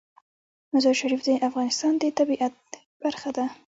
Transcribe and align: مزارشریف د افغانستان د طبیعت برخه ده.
مزارشریف 0.73 1.21
د 1.27 1.29
افغانستان 1.47 1.93
د 1.99 2.03
طبیعت 2.19 2.55
برخه 3.03 3.29
ده. 3.37 3.45